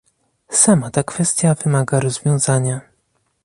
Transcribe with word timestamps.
Sama 0.61 0.91
ta 0.91 1.03
kwestia 1.03 1.53
wymaga 1.55 1.99
rozwiązania 1.99 2.81